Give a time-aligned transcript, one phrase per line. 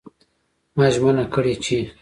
[0.77, 1.77] ما ژمنه کړې چې